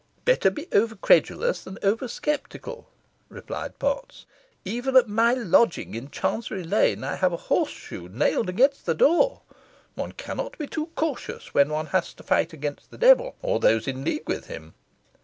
[0.25, 2.89] "Better be over credulous than over sceptical,"
[3.29, 4.25] replied Potts.
[4.65, 9.41] "Even at my lodging in Chancery Lane I have a horseshoe nailed against the door.
[9.93, 13.87] One cannot be too cautious when one has to fight against the devil, or those
[13.87, 14.73] in league with him.